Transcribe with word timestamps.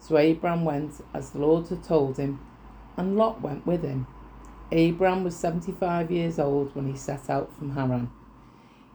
So 0.00 0.16
Abram 0.16 0.64
went 0.64 1.02
as 1.12 1.30
the 1.30 1.38
Lord 1.38 1.68
had 1.68 1.84
told 1.84 2.16
him, 2.16 2.40
and 2.96 3.16
Lot 3.16 3.42
went 3.42 3.66
with 3.66 3.82
him. 3.82 4.06
Abram 4.72 5.24
was 5.24 5.36
seventy 5.36 5.72
five 5.72 6.10
years 6.10 6.38
old 6.38 6.74
when 6.74 6.88
he 6.88 6.96
set 6.96 7.28
out 7.28 7.54
from 7.54 7.72
Haran. 7.72 8.10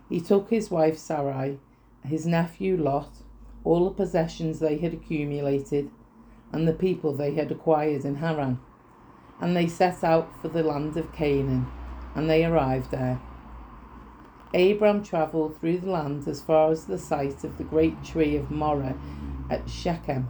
He 0.09 0.19
took 0.19 0.49
his 0.49 0.71
wife 0.71 0.97
Sarai, 0.97 1.59
his 2.03 2.25
nephew 2.25 2.75
Lot, 2.75 3.09
all 3.63 3.85
the 3.85 3.95
possessions 3.95 4.59
they 4.59 4.77
had 4.77 4.93
accumulated, 4.93 5.91
and 6.51 6.67
the 6.67 6.73
people 6.73 7.13
they 7.13 7.35
had 7.35 7.51
acquired 7.51 8.03
in 8.03 8.15
Haran. 8.15 8.59
And 9.39 9.55
they 9.55 9.67
set 9.67 10.03
out 10.03 10.29
for 10.41 10.47
the 10.47 10.63
land 10.63 10.97
of 10.97 11.13
Canaan, 11.13 11.67
and 12.15 12.27
they 12.29 12.45
arrived 12.45 12.89
there. 12.89 13.21
Abram 14.55 15.03
travelled 15.03 15.59
through 15.59 15.79
the 15.79 15.91
land 15.91 16.27
as 16.27 16.41
far 16.41 16.71
as 16.71 16.85
the 16.85 16.97
site 16.97 17.43
of 17.43 17.57
the 17.57 17.63
great 17.63 18.03
tree 18.03 18.35
of 18.35 18.49
Moreh 18.49 18.95
at 19.51 19.69
Shechem 19.69 20.29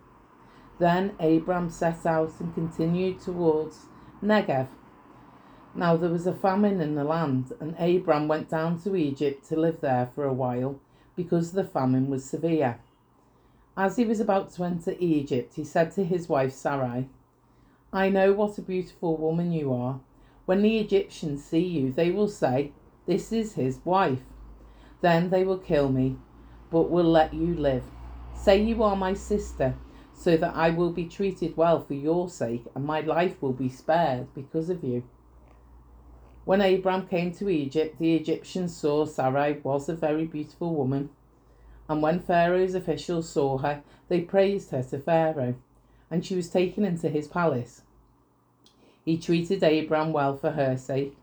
Then 0.81 1.13
Abram 1.19 1.69
set 1.69 2.07
out 2.07 2.31
and 2.39 2.55
continued 2.55 3.21
towards 3.21 3.85
Negev. 4.19 4.67
Now 5.75 5.95
there 5.95 6.09
was 6.09 6.25
a 6.25 6.33
famine 6.33 6.81
in 6.81 6.95
the 6.95 7.03
land, 7.03 7.53
and 7.59 7.75
Abram 7.77 8.27
went 8.27 8.49
down 8.49 8.81
to 8.81 8.95
Egypt 8.95 9.47
to 9.49 9.59
live 9.59 9.79
there 9.81 10.09
for 10.15 10.25
a 10.25 10.33
while 10.33 10.79
because 11.15 11.51
the 11.51 11.63
famine 11.63 12.09
was 12.09 12.25
severe. 12.25 12.79
As 13.77 13.97
he 13.97 14.05
was 14.05 14.19
about 14.19 14.53
to 14.53 14.63
enter 14.63 14.95
Egypt, 14.97 15.53
he 15.53 15.63
said 15.63 15.91
to 15.91 16.03
his 16.03 16.27
wife 16.27 16.51
Sarai, 16.51 17.07
I 17.93 18.09
know 18.09 18.33
what 18.33 18.57
a 18.57 18.63
beautiful 18.63 19.15
woman 19.17 19.51
you 19.51 19.71
are. 19.71 19.99
When 20.47 20.63
the 20.63 20.79
Egyptians 20.79 21.43
see 21.43 21.59
you, 21.59 21.91
they 21.91 22.09
will 22.09 22.27
say, 22.27 22.71
This 23.05 23.31
is 23.31 23.53
his 23.53 23.77
wife. 23.85 24.23
Then 25.01 25.29
they 25.29 25.43
will 25.43 25.59
kill 25.59 25.89
me, 25.89 26.17
but 26.71 26.89
will 26.89 27.11
let 27.11 27.35
you 27.35 27.53
live. 27.53 27.83
Say 28.33 28.63
you 28.63 28.81
are 28.81 28.95
my 28.95 29.13
sister 29.13 29.75
so 30.21 30.37
that 30.37 30.55
I 30.55 30.69
will 30.69 30.91
be 30.91 31.05
treated 31.05 31.57
well 31.57 31.83
for 31.83 31.95
your 31.95 32.29
sake, 32.29 32.65
and 32.75 32.85
my 32.85 33.01
life 33.01 33.41
will 33.41 33.53
be 33.53 33.69
spared 33.69 34.27
because 34.35 34.69
of 34.69 34.83
you. 34.83 35.03
When 36.45 36.61
Abram 36.61 37.07
came 37.07 37.31
to 37.33 37.49
Egypt, 37.49 37.97
the 37.97 38.13
Egyptians 38.15 38.75
saw 38.77 39.05
Sarai 39.05 39.53
was 39.63 39.89
a 39.89 39.95
very 39.95 40.25
beautiful 40.25 40.75
woman. 40.75 41.09
And 41.89 42.03
when 42.03 42.19
Pharaoh's 42.19 42.75
officials 42.75 43.29
saw 43.29 43.57
her, 43.57 43.81
they 44.09 44.21
praised 44.21 44.69
her 44.69 44.83
to 44.83 44.99
Pharaoh, 44.99 45.55
and 46.11 46.23
she 46.23 46.35
was 46.35 46.49
taken 46.49 46.85
into 46.85 47.09
his 47.09 47.27
palace. 47.27 47.81
He 49.03 49.17
treated 49.17 49.63
Abram 49.63 50.13
well 50.13 50.37
for 50.37 50.51
her 50.51 50.77
sake, 50.77 51.17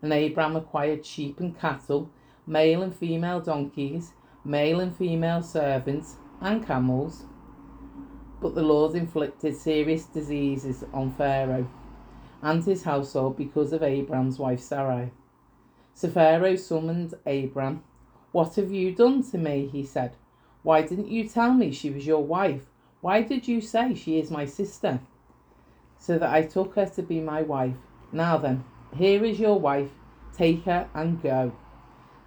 and 0.00 0.10
Abram 0.10 0.56
acquired 0.56 1.04
sheep 1.04 1.38
and 1.38 1.58
cattle, 1.58 2.08
male 2.46 2.82
and 2.82 2.96
female 2.96 3.40
donkeys, 3.40 4.12
male 4.42 4.80
and 4.80 4.96
female 4.96 5.42
servants, 5.42 6.16
and 6.40 6.66
camels. 6.66 7.24
But 8.40 8.54
the 8.54 8.62
Lord 8.62 8.94
inflicted 8.94 9.56
serious 9.56 10.04
diseases 10.04 10.84
on 10.94 11.10
Pharaoh 11.12 11.66
and 12.40 12.64
his 12.64 12.84
household 12.84 13.36
because 13.36 13.72
of 13.72 13.82
Abram's 13.82 14.38
wife 14.38 14.60
Sarai. 14.60 15.10
So 15.94 16.08
Pharaoh 16.08 16.54
summoned 16.54 17.14
Abram. 17.26 17.82
What 18.30 18.54
have 18.54 18.70
you 18.70 18.94
done 18.94 19.28
to 19.30 19.38
me? 19.38 19.68
he 19.72 19.84
said. 19.84 20.12
Why 20.62 20.82
didn't 20.82 21.08
you 21.08 21.28
tell 21.28 21.52
me 21.52 21.72
she 21.72 21.90
was 21.90 22.06
your 22.06 22.22
wife? 22.22 22.66
Why 23.00 23.22
did 23.22 23.48
you 23.48 23.60
say 23.60 23.94
she 23.94 24.20
is 24.20 24.30
my 24.30 24.44
sister? 24.44 25.00
So 25.98 26.18
that 26.18 26.32
I 26.32 26.42
took 26.42 26.76
her 26.76 26.86
to 26.86 27.02
be 27.02 27.20
my 27.20 27.42
wife. 27.42 27.76
Now 28.12 28.38
then, 28.38 28.62
here 28.96 29.24
is 29.24 29.40
your 29.40 29.58
wife. 29.58 29.90
Take 30.36 30.64
her 30.64 30.88
and 30.94 31.20
go. 31.20 31.50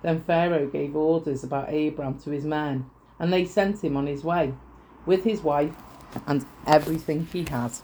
Then 0.02 0.22
Pharaoh 0.22 0.68
gave 0.68 0.96
orders 0.96 1.46
about 1.46 1.74
Abram 1.74 2.20
to 2.20 2.32
his 2.32 2.44
men, 2.44 2.90
and 3.18 3.32
they 3.32 3.46
sent 3.46 3.82
him 3.82 3.96
on 3.96 4.08
his 4.08 4.26
way 4.26 4.54
with 5.06 5.24
his 5.24 5.42
wife 5.42 5.76
and 6.28 6.46
everything 6.68 7.28
he 7.32 7.46
has. 7.46 7.84